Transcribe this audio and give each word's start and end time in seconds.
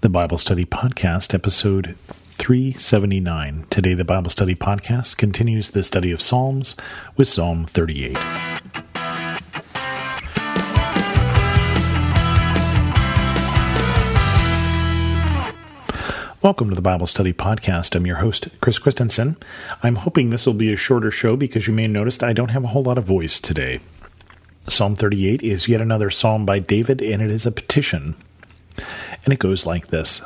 the 0.00 0.08
Bible 0.08 0.38
Study 0.38 0.64
Podcast, 0.64 1.34
episode 1.34 1.94
379. 2.38 3.66
Today, 3.68 3.92
the 3.92 4.02
Bible 4.02 4.30
Study 4.30 4.54
Podcast 4.54 5.18
continues 5.18 5.70
the 5.70 5.82
study 5.82 6.10
of 6.10 6.22
Psalms 6.22 6.74
with 7.18 7.28
Psalm 7.28 7.66
38. 7.66 8.14
Welcome 16.40 16.70
to 16.70 16.74
the 16.74 16.80
Bible 16.80 17.06
Study 17.06 17.34
Podcast. 17.34 17.94
I'm 17.94 18.06
your 18.06 18.16
host, 18.16 18.48
Chris 18.62 18.78
Christensen. 18.78 19.36
I'm 19.82 19.96
hoping 19.96 20.30
this 20.30 20.46
will 20.46 20.54
be 20.54 20.72
a 20.72 20.76
shorter 20.76 21.10
show 21.10 21.36
because 21.36 21.66
you 21.66 21.74
may 21.74 21.82
have 21.82 21.90
noticed 21.90 22.22
I 22.22 22.32
don't 22.32 22.48
have 22.48 22.64
a 22.64 22.68
whole 22.68 22.84
lot 22.84 22.96
of 22.96 23.04
voice 23.04 23.38
today. 23.38 23.80
Psalm 24.66 24.96
38 24.96 25.42
is 25.42 25.68
yet 25.68 25.82
another 25.82 26.08
psalm 26.08 26.46
by 26.46 26.58
David, 26.58 27.02
and 27.02 27.20
it 27.20 27.30
is 27.30 27.44
a 27.44 27.52
petition. 27.52 28.14
And 29.24 29.32
it 29.32 29.38
goes 29.38 29.66
like 29.66 29.88
this 29.88 30.22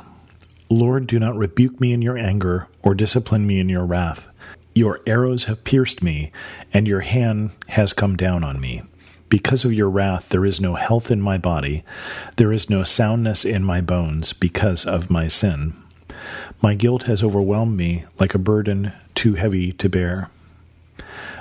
Lord, 0.69 1.07
do 1.07 1.19
not 1.19 1.37
rebuke 1.37 1.81
me 1.81 1.93
in 1.93 2.03
your 2.03 2.19
anger 2.19 2.69
or 2.83 2.95
discipline 2.95 3.47
me 3.47 3.61
in 3.61 3.69
your 3.69 3.85
wrath. 3.85 4.27
Your 4.75 5.01
arrows 5.07 5.45
have 5.45 5.63
pierced 5.63 6.03
me, 6.03 6.33
and 6.73 6.89
your 6.89 7.01
hand 7.01 7.53
has 7.69 7.93
come 7.93 8.17
down 8.17 8.43
on 8.43 8.61
me. 8.61 8.83
Because 9.29 9.65
of 9.65 9.73
your 9.73 9.89
wrath, 9.89 10.31
there 10.31 10.45
is 10.45 10.61
no 10.61 10.75
health 10.75 11.11
in 11.11 11.21
my 11.21 11.39
body, 11.39 11.85
there 12.37 12.53
is 12.53 12.71
no 12.71 12.83
soundness 12.83 13.45
in 13.45 13.63
my 13.63 13.81
bones 13.81 14.33
because 14.33 14.85
of 14.85 15.11
my 15.11 15.29
sin. 15.29 15.75
My 16.61 16.75
guilt 16.75 17.05
has 17.05 17.23
overwhelmed 17.23 17.77
me 17.77 18.05
like 18.19 18.35
a 18.35 18.39
burden 18.39 18.93
too 19.15 19.35
heavy 19.35 19.73
to 19.73 19.89
bear. 19.89 20.31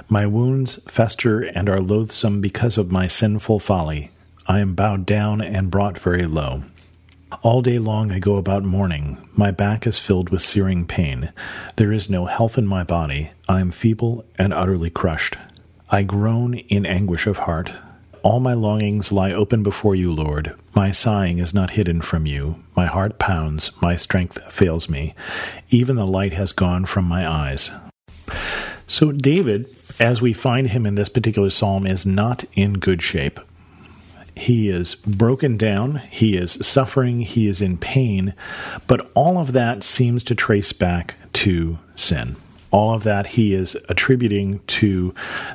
My 0.10 0.26
wounds 0.28 0.80
fester 0.88 1.42
and 1.42 1.70
are 1.70 1.80
loathsome 1.80 2.42
because 2.42 2.78
of 2.78 2.92
my 2.92 3.08
sinful 3.08 3.60
folly. 3.60 4.12
I 4.46 4.60
am 4.60 4.76
bowed 4.76 5.06
down 5.06 5.42
and 5.42 5.72
brought 5.72 5.98
very 5.98 6.26
low. 6.26 6.64
All 7.42 7.62
day 7.62 7.80
long 7.80 8.12
I 8.12 8.20
go 8.20 8.38
about 8.38 8.64
mourning. 8.64 9.18
My 9.36 9.52
back 9.52 9.88
is 9.88 9.98
filled 9.98 10.30
with 10.30 10.42
searing 10.42 10.86
pain. 10.86 11.34
There 11.78 11.92
is 11.92 12.10
no 12.10 12.26
health 12.26 12.58
in 12.58 12.68
my 12.68 12.84
body. 12.84 13.32
I 13.50 13.60
am 13.60 13.72
feeble 13.72 14.26
and 14.38 14.54
utterly 14.54 14.90
crushed. 14.90 15.38
I 15.90 16.04
groan 16.04 16.54
in 16.56 16.86
anguish 16.86 17.28
of 17.28 17.40
heart. 17.40 17.72
All 18.22 18.40
my 18.40 18.54
longings 18.54 19.12
lie 19.12 19.34
open 19.34 19.64
before 19.64 19.96
you, 19.96 20.14
Lord. 20.14 20.56
My 20.74 20.92
sighing 20.92 21.40
is 21.40 21.54
not 21.54 21.72
hidden 21.72 22.02
from 22.02 22.26
you. 22.26 22.64
My 22.76 22.86
heart 22.86 23.20
pounds, 23.20 23.72
my 23.82 23.96
strength 23.98 24.40
fails 24.52 24.88
me. 24.88 25.14
Even 25.70 25.98
the 25.98 26.08
light 26.08 26.34
has 26.34 26.54
gone 26.54 26.86
from 26.86 27.06
my 27.06 27.28
eyes. 27.28 27.70
So, 28.88 29.12
David, 29.12 29.76
as 30.00 30.22
we 30.22 30.34
find 30.34 30.70
him 30.70 30.86
in 30.86 30.96
this 30.96 31.10
particular 31.10 31.50
psalm, 31.50 31.86
is 31.86 32.06
not 32.06 32.46
in 32.54 32.74
good 32.76 33.02
shape. 33.02 33.40
He 34.36 34.70
is 34.70 34.96
broken 34.96 35.58
down, 35.58 35.98
he 36.10 36.36
is 36.36 36.54
suffering, 36.66 37.22
he 37.22 37.48
is 37.48 37.62
in 37.62 37.78
pain, 37.78 38.34
but 38.88 39.12
all 39.14 39.38
of 39.38 39.52
that 39.52 39.84
seems 39.84 40.24
to 40.24 40.36
trace 40.36 40.74
back 40.74 41.16
to 41.34 41.78
sin. 41.96 42.36
All 42.72 42.94
of 42.94 43.04
that 43.04 43.28
he 43.28 43.54
is 43.54 43.78
attributing 43.90 44.60
to 44.68 45.14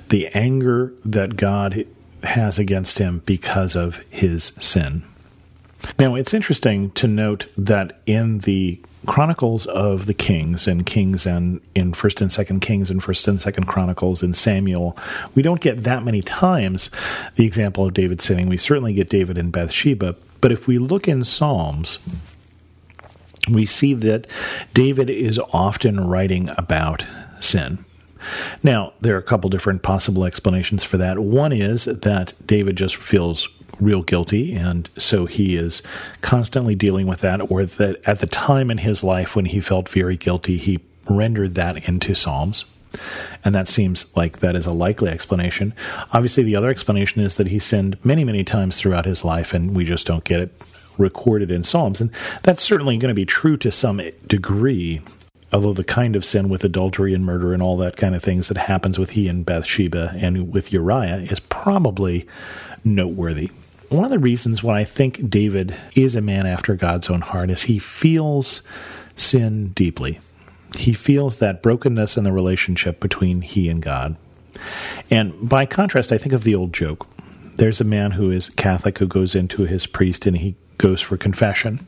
the 0.09 0.29
anger 0.29 0.93
that 1.05 1.37
God 1.37 1.85
has 2.23 2.59
against 2.59 2.99
him 2.99 3.23
because 3.27 3.75
of 3.75 3.99
his 4.11 4.53
sin. 4.59 5.03
Now, 5.99 6.15
it's 6.15 6.35
interesting 6.35 6.91
to 6.93 7.07
note 7.07 7.47
that 7.57 8.01
in 8.07 8.41
the 8.41 8.81
Chronicles 9.07 9.67
of 9.67 10.07
the 10.07 10.15
Kings 10.15 10.67
and 10.67 10.85
Kings 10.85 11.25
and 11.25 11.61
in 11.75 11.95
First 11.95 12.21
and 12.21 12.33
Second 12.33 12.61
Kings 12.61 12.91
and 12.91 13.03
First 13.03 13.27
and 13.29 13.41
Second 13.41 13.67
Chronicles 13.67 14.23
and 14.23 14.37
Samuel, 14.37 14.97
we 15.35 15.43
don't 15.43 15.61
get 15.61 15.85
that 15.85 16.05
many 16.05 16.21
times 16.21 16.91
the 17.37 17.47
example 17.47 17.87
of 17.87 17.95
David 17.95 18.21
sinning. 18.21 18.49
We 18.49 18.59
certainly 18.59 18.93
get 18.93 19.09
David 19.09 19.39
and 19.39 19.53
Bathsheba, 19.53 20.17
but 20.41 20.53
if 20.53 20.67
we 20.67 20.79
look 20.79 21.09
in 21.09 21.25
Psalms, 21.25 21.99
we 23.49 23.65
see 23.65 23.95
that 23.95 24.27
David 24.75 25.09
is 25.09 25.41
often 25.53 26.07
writing 26.07 26.51
about 26.59 27.07
sin. 27.41 27.85
Now, 28.63 28.93
there 29.01 29.15
are 29.15 29.19
a 29.19 29.23
couple 29.23 29.49
different 29.49 29.83
possible 29.83 30.25
explanations 30.25 30.83
for 30.83 30.97
that. 30.99 31.19
One 31.21 31.53
is 31.53 31.85
that 31.85 32.35
David 32.45 32.77
just 32.77 32.97
feels 32.97 33.49
real 33.81 34.03
guilty, 34.03 34.55
and 34.55 34.91
so 34.97 35.27
he 35.27 35.57
is 35.57 35.83
constantly 36.21 36.75
dealing 36.75 37.07
with 37.07 37.21
that, 37.21 37.51
or 37.51 37.65
that 37.65 38.01
at 38.07 38.21
the 38.21 38.27
time 38.27 38.71
in 38.71 38.79
his 38.79 39.05
life 39.05 39.37
when 39.37 39.47
he 39.47 39.61
felt 39.61 39.89
very 39.89 40.17
guilty, 40.17 40.57
he 40.57 40.81
rendered 41.09 41.55
that 41.55 41.89
into 41.89 42.15
Psalms. 42.15 42.65
And 43.45 43.55
that 43.55 43.69
seems 43.69 44.07
like 44.17 44.41
that 44.41 44.57
is 44.57 44.67
a 44.67 44.73
likely 44.73 45.11
explanation. 45.11 45.75
Obviously, 46.13 46.43
the 46.43 46.57
other 46.57 46.71
explanation 46.71 47.23
is 47.23 47.37
that 47.37 47.49
he 47.49 47.59
sinned 47.59 48.03
many, 48.05 48.25
many 48.25 48.45
times 48.45 48.79
throughout 48.79 49.05
his 49.05 49.25
life, 49.25 49.53
and 49.53 49.77
we 49.77 49.85
just 49.85 50.07
don't 50.07 50.25
get 50.25 50.41
it 50.41 50.53
recorded 50.97 51.51
in 51.51 51.63
Psalms. 51.63 52.01
And 52.01 52.11
that's 52.43 52.63
certainly 52.63 52.97
going 52.99 53.11
to 53.11 53.15
be 53.15 53.27
true 53.27 53.57
to 53.59 53.71
some 53.71 54.01
degree, 54.27 55.01
although 55.53 55.73
the 55.73 55.85
kind 55.85 56.17
of 56.17 56.25
sin 56.25 56.49
with 56.49 56.65
adultery 56.65 57.15
and 57.15 57.25
murder 57.25 57.53
and 57.53 57.63
all 57.63 57.77
that 57.77 57.97
kind 57.97 58.15
of 58.15 58.23
things 58.23 58.49
that 58.49 58.57
happens 58.57 58.99
with 58.99 59.11
he 59.11 59.29
and 59.29 59.47
Bathsheba 59.47 60.15
and 60.17 60.53
with 60.53 60.73
Uriah 60.73 61.19
is 61.19 61.41
probably 61.41 62.27
noteworthy. 62.85 63.51
One 63.89 64.05
of 64.05 64.11
the 64.11 64.19
reasons 64.19 64.63
why 64.63 64.81
I 64.81 64.85
think 64.85 65.31
David 65.31 65.75
is 65.95 66.15
a 66.15 66.21
man 66.21 66.47
after 66.47 66.75
God's 66.75 67.09
own 67.09 67.23
heart 67.23 67.51
is 67.51 67.63
he 67.63 67.79
feels 67.79 68.63
sin 69.17 69.69
deeply. 69.69 70.21
He 70.77 70.93
feels 70.93 71.39
that 71.39 71.63
brokenness 71.63 72.17
in 72.17 72.25
the 72.25 72.33
relationship 72.33 73.01
between 73.01 73.41
he 73.41 73.69
and 73.69 73.83
God. 73.83 74.17
And 75.11 75.49
by 75.49 75.65
contrast, 75.65 76.13
I 76.13 76.19
think 76.19 76.35
of 76.35 76.45
the 76.45 76.55
old 76.55 76.75
joke. 76.75 77.07
There's 77.57 77.81
a 77.81 77.85
man 77.85 78.13
who 78.13 78.31
is 78.31 78.51
Catholic 78.51 78.99
who 78.99 79.07
goes 79.07 79.35
into 79.35 79.65
his 79.65 79.87
priest 79.87 80.27
and 80.27 80.37
he 80.37 80.55
goes 80.77 81.01
for 81.01 81.17
confession. 81.17 81.87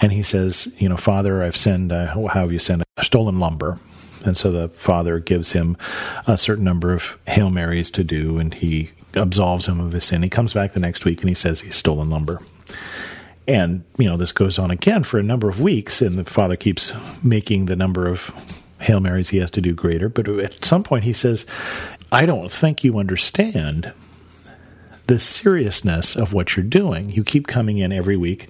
And 0.00 0.12
he 0.12 0.22
says, 0.22 0.72
You 0.78 0.88
know, 0.88 0.96
Father, 0.96 1.42
I've 1.42 1.56
sinned. 1.56 1.92
Uh, 1.92 2.14
how 2.14 2.28
have 2.28 2.52
you 2.52 2.58
sinned? 2.58 2.84
I've 2.96 3.06
stolen 3.06 3.40
lumber. 3.40 3.78
And 4.24 4.36
so 4.36 4.52
the 4.52 4.68
father 4.68 5.18
gives 5.18 5.52
him 5.52 5.76
a 6.26 6.36
certain 6.36 6.64
number 6.64 6.92
of 6.92 7.18
Hail 7.26 7.50
Marys 7.50 7.90
to 7.92 8.04
do, 8.04 8.38
and 8.38 8.52
he 8.52 8.90
absolves 9.14 9.66
him 9.66 9.80
of 9.80 9.92
his 9.92 10.04
sin. 10.04 10.22
He 10.22 10.28
comes 10.28 10.52
back 10.52 10.72
the 10.72 10.80
next 10.80 11.04
week 11.04 11.20
and 11.20 11.28
he 11.28 11.34
says 11.34 11.60
he's 11.60 11.76
stolen 11.76 12.10
lumber. 12.10 12.40
And, 13.48 13.84
you 13.98 14.08
know, 14.08 14.16
this 14.16 14.32
goes 14.32 14.58
on 14.58 14.70
again 14.70 15.02
for 15.02 15.18
a 15.18 15.24
number 15.24 15.48
of 15.48 15.60
weeks, 15.60 16.00
and 16.02 16.14
the 16.14 16.24
father 16.24 16.54
keeps 16.54 16.92
making 17.24 17.66
the 17.66 17.74
number 17.74 18.06
of 18.06 18.30
Hail 18.80 19.00
Marys 19.00 19.30
he 19.30 19.38
has 19.38 19.50
to 19.52 19.60
do 19.60 19.74
greater. 19.74 20.08
But 20.08 20.28
at 20.28 20.64
some 20.64 20.84
point 20.84 21.04
he 21.04 21.12
says, 21.12 21.46
I 22.12 22.26
don't 22.26 22.50
think 22.50 22.84
you 22.84 22.98
understand 22.98 23.92
the 25.06 25.18
seriousness 25.18 26.14
of 26.14 26.32
what 26.32 26.56
you're 26.56 26.64
doing. 26.64 27.10
You 27.10 27.24
keep 27.24 27.48
coming 27.48 27.78
in 27.78 27.90
every 27.90 28.16
week 28.16 28.48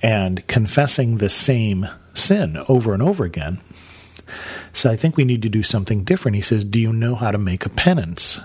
and 0.00 0.46
confessing 0.46 1.16
the 1.16 1.28
same 1.28 1.88
sin 2.14 2.56
over 2.68 2.94
and 2.94 3.02
over 3.02 3.24
again. 3.24 3.60
So 4.72 4.90
I 4.90 4.96
think 4.96 5.16
we 5.16 5.24
need 5.24 5.42
to 5.42 5.48
do 5.48 5.64
something 5.64 6.04
different. 6.04 6.36
He 6.36 6.42
says, 6.42 6.62
Do 6.62 6.80
you 6.80 6.92
know 6.92 7.16
how 7.16 7.32
to 7.32 7.38
make 7.38 7.66
a 7.66 7.70
penance? 7.70 8.40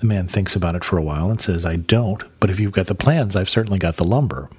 The 0.00 0.06
man 0.06 0.26
thinks 0.26 0.54
about 0.54 0.74
it 0.74 0.84
for 0.84 0.98
a 0.98 1.02
while 1.02 1.30
and 1.30 1.40
says, 1.40 1.64
I 1.64 1.76
don't, 1.76 2.22
but 2.40 2.50
if 2.50 2.60
you've 2.60 2.72
got 2.72 2.88
the 2.88 2.94
plans, 2.94 3.36
I've 3.36 3.48
certainly 3.48 3.78
got 3.78 3.96
the 3.96 4.04
lumber. 4.04 4.50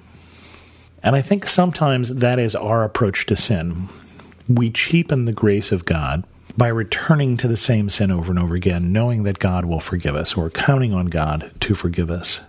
And 1.02 1.14
I 1.14 1.22
think 1.22 1.46
sometimes 1.46 2.16
that 2.16 2.38
is 2.38 2.54
our 2.54 2.82
approach 2.82 3.26
to 3.26 3.36
sin. 3.36 3.88
We 4.48 4.70
cheapen 4.70 5.24
the 5.24 5.32
grace 5.32 5.70
of 5.70 5.84
God 5.84 6.24
by 6.56 6.68
returning 6.68 7.36
to 7.36 7.48
the 7.48 7.56
same 7.56 7.90
sin 7.90 8.10
over 8.10 8.32
and 8.32 8.38
over 8.38 8.54
again, 8.54 8.92
knowing 8.92 9.24
that 9.24 9.38
God 9.38 9.66
will 9.66 9.78
forgive 9.78 10.16
us 10.16 10.36
or 10.36 10.50
counting 10.50 10.94
on 10.94 11.06
God 11.06 11.52
to 11.60 11.74
forgive 11.74 12.10
us. 12.10 12.40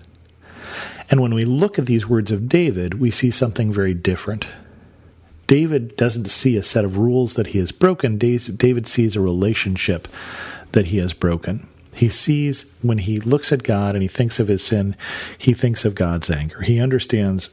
And 1.09 1.21
when 1.21 1.33
we 1.33 1.43
look 1.43 1.77
at 1.77 1.85
these 1.85 2.07
words 2.07 2.31
of 2.31 2.49
David, 2.49 2.99
we 2.99 3.11
see 3.11 3.31
something 3.31 3.71
very 3.71 3.93
different. 3.93 4.47
David 5.45 5.95
doesn't 5.95 6.29
see 6.29 6.57
a 6.57 6.63
set 6.63 6.83
of 6.83 6.97
rules 6.97 7.35
that 7.35 7.47
he 7.47 7.59
has 7.59 7.71
broken. 7.71 8.17
David 8.17 8.87
sees 8.87 9.15
a 9.15 9.21
relationship 9.21 10.07
that 10.71 10.87
he 10.87 10.97
has 10.97 11.13
broken. 11.13 11.67
He 11.97 12.09
sees 12.09 12.71
when 12.83 12.99
he 12.99 13.19
looks 13.19 13.51
at 13.51 13.63
God 13.63 13.95
and 13.95 14.03
he 14.03 14.07
thinks 14.07 14.39
of 14.39 14.47
his 14.47 14.61
sin, 14.61 14.95
he 15.35 15.53
thinks 15.53 15.83
of 15.83 15.95
God's 15.95 16.29
anger. 16.29 16.61
He 16.61 16.79
understands 16.79 17.49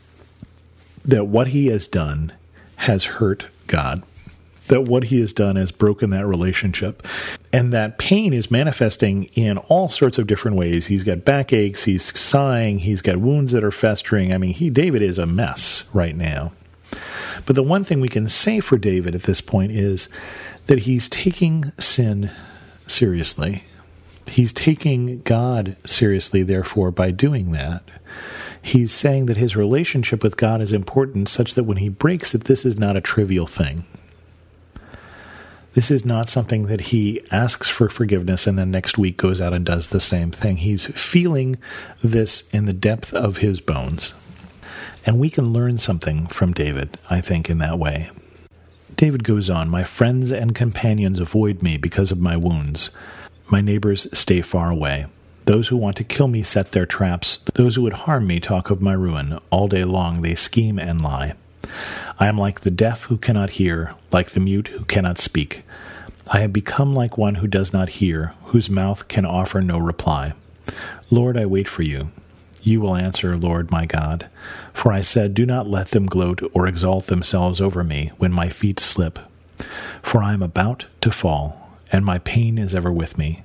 that 1.03 1.25
what 1.25 1.49
he 1.49 1.69
has 1.69 1.89
done 1.89 2.31
has 2.77 3.07
hurt 3.07 3.47
God, 3.69 4.03
that 4.69 4.83
what 4.83 5.05
he 5.05 5.19
has 5.21 5.33
done 5.33 5.57
has 5.57 5.73
broken 5.73 6.11
that 6.11 6.27
relationship, 6.27 7.09
and 7.55 7.73
that 7.73 7.97
pain 7.97 8.35
is 8.35 8.51
manifesting 8.51 9.31
in 9.35 9.57
all 9.57 9.89
sorts 9.89 10.19
of 10.19 10.27
different 10.27 10.59
ways. 10.59 10.89
He's 10.89 11.05
got 11.05 11.25
backaches, 11.25 11.85
he's 11.85 12.19
sighing, 12.19 12.81
he's 12.81 13.01
got 13.01 13.17
wounds 13.17 13.53
that 13.53 13.65
are 13.65 13.71
festering. 13.71 14.31
I 14.31 14.37
mean, 14.37 14.53
he 14.53 14.69
David 14.69 15.01
is 15.01 15.19
a 15.19 15.25
mess 15.25 15.85
right 15.95 16.15
now. 16.15 16.53
But 17.47 17.57
the 17.57 17.63
one 17.63 17.83
thing 17.83 17.99
we 17.99 18.11
can 18.11 18.29
say 18.29 18.61
for 18.61 18.77
David 18.77 19.15
at 19.15 19.23
this 19.23 19.41
point 19.41 19.73
is 19.73 20.11
that 20.67 20.81
he's 20.81 21.09
taking 21.09 21.65
sin 21.79 22.31
seriously 22.87 23.65
He's 24.27 24.53
taking 24.53 25.23
God 25.23 25.77
seriously, 25.85 26.43
therefore, 26.43 26.91
by 26.91 27.11
doing 27.11 27.53
that. 27.53 27.83
He's 28.63 28.93
saying 28.93 29.27
that 29.27 29.37
his 29.37 29.57
relationship 29.57 30.23
with 30.23 30.39
God 30.39 30.63
is 30.63 30.73
important 30.73 31.29
such 31.29 31.55
that 31.55 31.65
when 31.65 31.77
he 31.77 31.89
breaks 31.89 32.35
it, 32.35 32.45
this 32.45 32.65
is 32.65 32.79
not 32.79 32.97
a 32.97 33.03
trivial 33.03 33.47
thing. 33.47 33.85
This 35.75 35.91
is 35.91 36.05
not 36.05 36.29
something 36.29 36.67
that 36.67 36.81
he 36.81 37.21
asks 37.33 37.69
for 37.69 37.89
forgiveness 37.89 38.47
and 38.47 38.59
then 38.59 38.71
next 38.71 38.97
week 38.97 39.17
goes 39.17 39.41
out 39.41 39.53
and 39.53 39.67
does 39.67 39.89
the 39.89 40.01
same 40.01 40.31
thing. 40.31 40.59
He's 40.59 40.87
feeling 40.87 41.59
this 42.03 42.45
in 42.53 42.65
the 42.65 42.73
depth 42.73 43.13
of 43.13 43.39
his 43.39 43.61
bones. 43.61 44.15
And 45.05 45.19
we 45.19 45.31
can 45.31 45.53
learn 45.53 45.79
something 45.79 46.29
from 46.29 46.53
David, 46.53 46.97
I 47.11 47.21
think, 47.21 47.51
in 47.51 47.59
that 47.59 47.79
way. 47.79 48.11
David 48.95 49.25
goes 49.25 49.51
on 49.51 49.69
My 49.69 49.83
friends 49.83 50.31
and 50.31 50.55
companions 50.55 51.19
avoid 51.19 51.61
me 51.61 51.77
because 51.77 52.13
of 52.13 52.19
my 52.19 52.37
wounds. 52.37 52.91
My 53.49 53.61
neighbors 53.61 54.07
stay 54.13 54.41
far 54.41 54.71
away. 54.71 55.07
Those 55.45 55.69
who 55.69 55.77
want 55.77 55.97
to 55.97 56.05
kill 56.05 56.29
me 56.29 56.43
set 56.43 56.73
their 56.73 56.87
traps. 56.87 57.39
Those 57.55 57.77
who 57.77 57.83
would 57.83 57.93
harm 57.93 58.27
me 58.27 58.41
talk 58.41 58.71
of 58.71 58.81
my 58.81 58.95
ruin. 58.95 59.39
All 59.51 59.69
day 59.69 59.85
long 59.85 60.23
they 60.23 60.35
scheme 60.35 60.79
and 60.79 61.03
lie. 61.03 61.35
I 62.19 62.27
am 62.27 62.39
like 62.39 62.61
the 62.61 62.71
deaf 62.71 63.05
who 63.05 63.17
cannot 63.19 63.51
hear, 63.51 63.95
like 64.13 64.31
the 64.31 64.41
mute 64.41 64.69
who 64.69 64.85
cannot 64.85 65.19
speak. 65.19 65.63
I 66.29 66.41
have 66.41 66.53
become 66.53 66.95
like 66.95 67.19
one 67.19 67.37
who 67.37 67.47
does 67.47 67.73
not 67.73 67.91
hear, 67.91 68.33
whose 68.47 68.71
mouth 68.71 69.09
can 69.09 69.27
offer 69.27 69.61
no 69.61 69.79
reply. 69.79 70.33
Lord, 71.11 71.37
I 71.37 71.45
wait 71.45 71.69
for 71.69 71.83
you. 71.83 72.11
You 72.63 72.81
will 72.81 72.97
answer, 72.97 73.37
Lord 73.37 73.71
my 73.71 73.85
God. 73.85 74.29
For 74.73 74.91
I 74.91 75.03
said, 75.03 75.35
Do 75.35 75.45
not 75.45 75.69
let 75.69 75.91
them 75.91 76.07
gloat 76.07 76.41
or 76.55 76.67
exalt 76.67 77.07
themselves 77.07 77.61
over 77.61 77.85
me 77.85 78.11
when 78.17 78.33
my 78.33 78.49
feet 78.49 78.81
slip. 78.81 79.19
For 80.03 80.23
I 80.23 80.33
am 80.33 80.43
about 80.43 80.87
to 81.03 81.11
fall, 81.11 81.64
and 81.95 82.05
my 82.05 82.19
pain 82.19 82.59
is 82.59 82.75
ever 82.75 82.91
with 82.91 83.17
me. 83.17 83.45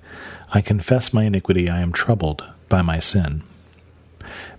I 0.51 0.61
confess 0.61 1.13
my 1.13 1.25
iniquity, 1.25 1.69
I 1.69 1.81
am 1.81 1.91
troubled 1.91 2.43
by 2.67 2.81
my 2.81 2.97
sin. 2.99 3.43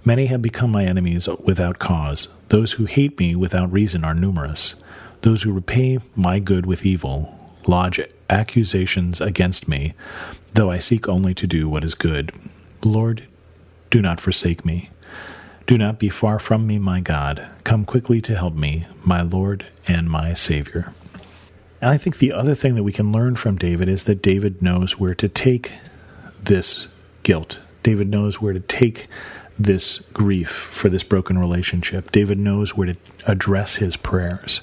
Many 0.04 0.26
have 0.26 0.40
become 0.40 0.70
my 0.70 0.84
enemies 0.84 1.26
without 1.42 1.80
cause. 1.80 2.28
Those 2.50 2.74
who 2.74 2.84
hate 2.84 3.18
me 3.18 3.34
without 3.34 3.72
reason 3.72 4.04
are 4.04 4.14
numerous. 4.14 4.76
Those 5.22 5.42
who 5.42 5.52
repay 5.52 5.98
my 6.14 6.38
good 6.38 6.66
with 6.66 6.86
evil 6.86 7.36
lodge 7.66 8.00
accusations 8.30 9.20
against 9.20 9.66
me, 9.66 9.94
though 10.54 10.70
I 10.70 10.78
seek 10.78 11.08
only 11.08 11.34
to 11.34 11.48
do 11.48 11.68
what 11.68 11.82
is 11.82 11.94
good. 11.94 12.32
Lord, 12.84 13.24
do 13.90 14.00
not 14.00 14.20
forsake 14.20 14.64
me. 14.64 14.90
Do 15.66 15.76
not 15.76 15.98
be 15.98 16.08
far 16.08 16.38
from 16.38 16.64
me, 16.64 16.78
my 16.78 17.00
God. 17.00 17.44
Come 17.64 17.84
quickly 17.84 18.20
to 18.22 18.36
help 18.36 18.54
me, 18.54 18.86
my 19.04 19.22
Lord 19.22 19.66
and 19.88 20.08
my 20.08 20.32
Savior. 20.32 20.94
And 21.80 21.90
I 21.90 21.96
think 21.96 22.18
the 22.18 22.32
other 22.32 22.54
thing 22.54 22.74
that 22.74 22.82
we 22.82 22.92
can 22.92 23.12
learn 23.12 23.36
from 23.36 23.56
David 23.56 23.88
is 23.88 24.04
that 24.04 24.22
David 24.22 24.60
knows 24.60 24.98
where 24.98 25.14
to 25.14 25.28
take 25.28 25.72
this 26.42 26.88
guilt. 27.22 27.58
David 27.82 28.08
knows 28.08 28.40
where 28.40 28.52
to 28.52 28.60
take 28.60 29.06
this 29.58 29.98
grief 30.12 30.50
for 30.50 30.88
this 30.88 31.04
broken 31.04 31.38
relationship. 31.38 32.12
David 32.12 32.38
knows 32.38 32.76
where 32.76 32.88
to 32.88 32.96
address 33.26 33.76
his 33.76 33.96
prayers. 33.96 34.62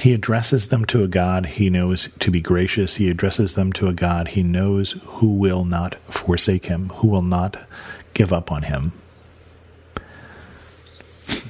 He 0.00 0.12
addresses 0.12 0.68
them 0.68 0.84
to 0.86 1.02
a 1.02 1.08
God 1.08 1.46
he 1.46 1.70
knows 1.70 2.10
to 2.20 2.30
be 2.30 2.40
gracious. 2.40 2.96
He 2.96 3.08
addresses 3.08 3.54
them 3.54 3.72
to 3.74 3.88
a 3.88 3.92
God 3.92 4.28
he 4.28 4.42
knows 4.42 4.92
who 5.04 5.28
will 5.28 5.64
not 5.64 5.94
forsake 6.08 6.66
him, 6.66 6.90
who 6.96 7.08
will 7.08 7.22
not 7.22 7.56
give 8.14 8.32
up 8.32 8.52
on 8.52 8.64
him. 8.64 8.92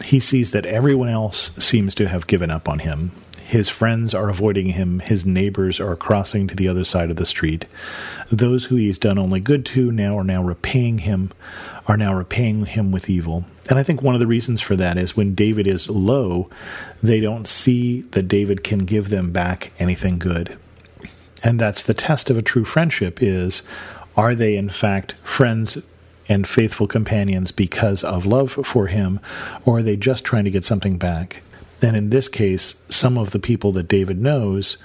He 0.05 0.21
sees 0.21 0.53
that 0.53 0.65
everyone 0.65 1.09
else 1.09 1.51
seems 1.59 1.95
to 1.97 2.09
have 2.09 2.27
given 2.27 2.51
up 2.51 2.69
on 2.69 2.79
him. 2.81 3.13
His 3.47 3.69
friends 3.69 4.13
are 4.13 4.29
avoiding 4.29 4.71
him. 4.71 4.99
His 4.99 5.25
neighbors 5.25 5.79
are 5.79 5.95
crossing 5.95 6.49
to 6.49 6.57
the 6.57 6.67
other 6.67 6.83
side 6.83 7.11
of 7.11 7.17
the 7.17 7.25
street. 7.25 7.65
Those 8.29 8.65
who 8.65 8.75
he's 8.75 8.99
done 8.99 9.19
only 9.19 9.39
good 9.39 9.65
to 9.67 9.93
now 9.93 10.19
are 10.19 10.25
now 10.25 10.43
repaying 10.43 10.99
him, 10.99 11.33
are 11.87 11.97
now 11.97 12.13
repaying 12.13 12.67
him 12.67 12.91
with 12.91 13.09
evil. 13.09 13.45
And 13.71 13.79
I 13.79 13.85
think 13.85 14.03
one 14.03 14.17
of 14.17 14.21
the 14.21 14.27
reasons 14.27 14.61
for 14.61 14.75
that 14.75 14.99
is 14.99 15.17
when 15.17 15.37
David 15.37 15.69
is 15.69 15.89
low, 15.89 16.51
they 17.05 17.21
don't 17.21 17.47
see 17.47 18.01
that 18.11 18.27
David 18.27 18.65
can 18.65 18.81
give 18.81 19.11
them 19.11 19.31
back 19.31 19.71
anything 19.79 20.19
good. 20.19 20.59
And 21.45 21.61
that's 21.61 21.85
the 21.85 21.95
test 21.95 22.31
of 22.31 22.37
a 22.37 22.43
true 22.43 22.65
friendship 22.65 23.23
is 23.23 23.63
are 24.17 24.35
they 24.35 24.57
in 24.57 24.71
fact 24.71 25.13
friends 25.23 25.79
and 26.29 26.49
faithful 26.49 26.89
companions 26.89 27.53
because 27.53 28.03
of 28.03 28.27
love 28.27 28.51
for 28.51 28.89
him, 28.89 29.21
or 29.65 29.79
are 29.79 29.83
they 29.85 29.95
just 29.95 30.25
trying 30.25 30.43
to 30.45 30.51
get 30.51 30.65
something 30.65 30.99
back? 30.99 31.43
And 31.83 31.97
in 31.97 32.11
this 32.11 32.29
case, 32.29 32.77
some 32.89 33.19
of 33.19 33.31
the 33.33 33.39
people 33.39 33.73
that 33.73 33.89
David 33.89 34.21
knows 34.21 34.77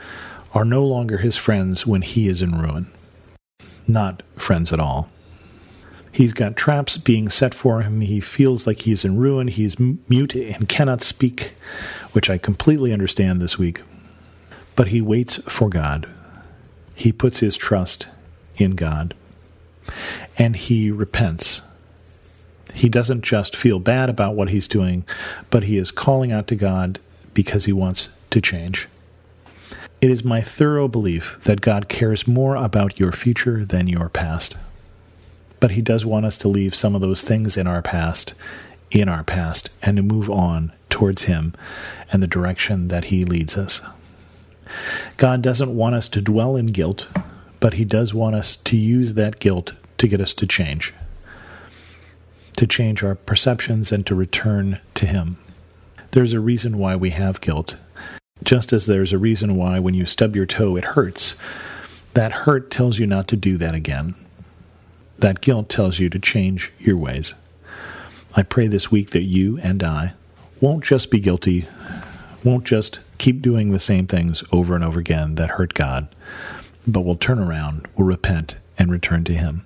are 0.54 0.66
no 0.66 0.84
longer 0.86 1.20
his 1.20 1.38
friends 1.38 1.88
when 1.88 2.02
he 2.02 2.28
is 2.28 2.42
in 2.42 2.60
ruin. 2.60 2.92
Not 3.88 4.24
friends 4.36 4.74
at 4.74 4.80
all. 4.80 5.10
He's 6.12 6.34
got 6.34 6.58
traps 6.58 6.98
being 6.98 7.30
set 7.30 7.54
for 7.54 7.82
him. 7.82 8.02
He 8.02 8.20
feels 8.20 8.68
like 8.68 8.82
he's 8.82 9.06
in 9.06 9.18
ruin. 9.18 9.48
He's 9.48 9.80
mute 9.80 10.36
and 10.36 10.68
cannot 10.68 11.02
speak, 11.02 11.54
which 12.12 12.30
I 12.30 12.38
completely 12.38 12.92
understand 12.92 13.42
this 13.42 13.58
week. 13.58 13.82
But 14.76 14.90
he 14.90 15.02
waits 15.02 15.38
for 15.48 15.70
God. 15.70 16.10
He 16.96 17.14
puts 17.14 17.40
his 17.40 17.56
trust 17.56 18.08
in 18.58 18.76
God. 18.76 19.14
And 20.38 20.56
he 20.58 20.92
repents. 20.92 21.62
He 22.74 22.90
doesn't 22.90 23.24
just 23.24 23.56
feel 23.56 23.80
bad 23.80 24.10
about 24.10 24.36
what 24.36 24.50
he's 24.50 24.68
doing, 24.68 25.06
but 25.50 25.64
he 25.64 25.78
is 25.78 25.92
calling 25.92 26.32
out 26.32 26.48
to 26.48 26.56
God 26.56 27.00
because 27.34 27.66
he 27.66 27.74
wants 27.74 28.10
to 28.30 28.42
change. 28.42 28.88
It 30.00 30.10
is 30.10 30.24
my 30.24 30.42
thorough 30.42 30.88
belief 30.88 31.40
that 31.44 31.62
God 31.62 31.88
cares 31.88 32.28
more 32.28 32.56
about 32.56 33.00
your 33.00 33.12
future 33.12 33.64
than 33.64 33.88
your 33.88 34.10
past. 34.10 34.58
But 35.60 35.72
he 35.72 35.82
does 35.82 36.06
want 36.06 36.26
us 36.26 36.38
to 36.38 36.48
leave 36.48 36.74
some 36.74 36.96
of 36.96 37.02
those 37.02 37.24
things 37.24 37.56
in 37.56 37.68
our 37.68 37.84
past 37.84 38.34
in 38.92 39.08
our 39.08 39.24
past 39.24 39.70
and 39.82 39.98
to 39.98 40.04
move 40.04 40.30
on 40.30 40.72
towards 40.90 41.24
him 41.24 41.54
and 42.12 42.22
the 42.22 42.28
direction 42.28 42.90
that 42.90 43.06
he 43.06 43.24
leads 43.24 43.58
us. 43.58 43.82
God 45.18 45.42
doesn't 45.42 45.76
want 45.76 45.96
us 45.96 46.08
to 46.10 46.22
dwell 46.22 46.56
in 46.56 46.68
guilt, 46.68 47.08
but 47.60 47.74
he 47.74 47.86
does 47.86 48.14
want 48.14 48.36
us 48.36 48.58
to 48.58 48.78
use 48.78 49.14
that 49.16 49.40
guilt 49.40 49.74
to 49.98 50.08
get 50.08 50.22
us 50.22 50.34
to 50.34 50.46
change 50.46 50.94
to 52.62 52.68
change 52.68 53.04
our 53.04 53.16
perceptions 53.16 53.92
and 53.92 54.06
to 54.06 54.14
return 54.14 54.80
to 54.94 55.08
Him. 55.08 55.36
There's 56.12 56.34
a 56.34 56.40
reason 56.40 56.78
why 56.78 56.96
we 56.96 57.10
have 57.10 57.42
guilt. 57.42 57.76
Just 58.44 58.72
as 58.72 58.86
there's 58.86 59.12
a 59.12 59.18
reason 59.18 59.56
why 59.56 59.80
when 59.80 59.96
you 59.96 60.06
stub 60.06 60.36
your 60.36 60.46
toe 60.46 60.76
it 60.76 60.86
hurts, 60.86 61.34
that 62.14 62.32
hurt 62.32 62.70
tells 62.70 63.00
you 63.00 63.08
not 63.08 63.28
to 63.30 63.36
do 63.36 63.58
that 63.58 63.74
again. 63.74 64.14
That 65.18 65.42
guilt 65.42 65.70
tells 65.70 65.98
you 65.98 66.08
to 66.12 66.20
change 66.20 66.72
your 66.78 66.98
ways. 66.98 67.34
I 68.36 68.44
pray 68.44 68.68
this 68.68 68.92
week 68.92 69.10
that 69.10 69.24
you 69.24 69.58
and 69.64 69.82
I 69.82 70.14
won't 70.60 70.84
just 70.84 71.10
be 71.10 71.20
guilty, 71.20 71.66
won't 72.44 72.66
just 72.66 73.00
keep 73.18 73.42
doing 73.42 73.72
the 73.72 73.80
same 73.80 74.06
things 74.06 74.44
over 74.52 74.76
and 74.76 74.84
over 74.84 75.00
again 75.00 75.34
that 75.34 75.50
hurt 75.50 75.74
God, 75.74 76.08
but 76.86 77.02
will 77.02 77.16
turn 77.16 77.40
around, 77.40 77.88
will 77.98 78.06
repent, 78.06 78.58
and 78.78 78.92
return 78.92 79.24
to 79.24 79.34
Him. 79.34 79.66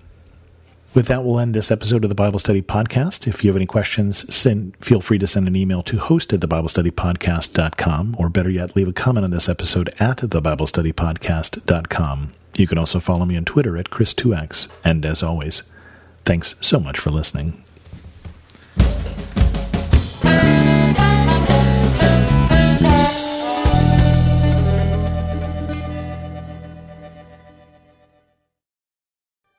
With 0.96 1.08
that, 1.08 1.26
we'll 1.26 1.42
end 1.42 1.54
this 1.54 1.72
episode 1.72 2.06
of 2.06 2.10
the 2.10 2.16
Bible 2.16 2.40
Study 2.40 2.62
Podcast. 2.62 3.28
If 3.28 3.44
you 3.44 3.50
have 3.50 3.58
any 3.58 3.66
questions, 3.66 4.34
send, 4.34 4.78
feel 4.78 5.02
free 5.02 5.20
to 5.20 5.28
send 5.28 5.46
an 5.46 5.58
email 5.58 5.84
to 5.84 5.98
host 5.98 6.32
at 6.32 6.40
thebiblestudypodcast.com, 6.40 8.16
or 8.18 8.30
better 8.30 8.50
yet, 8.50 8.78
leave 8.78 8.88
a 8.88 8.94
comment 8.94 9.26
on 9.26 9.32
this 9.32 9.50
episode 9.50 9.90
at 10.00 10.20
thebiblestudypodcast.com. 10.20 12.32
You 12.56 12.68
can 12.68 12.78
also 12.78 13.02
follow 13.02 13.26
me 13.26 13.36
on 13.36 13.44
Twitter 13.44 13.78
at 13.78 13.90
Chris2X. 13.90 14.70
And 14.86 15.06
as 15.06 15.22
always, 15.22 15.64
thanks 16.24 16.56
so 16.62 16.80
much 16.80 16.98
for 16.98 17.10
listening. 17.10 17.62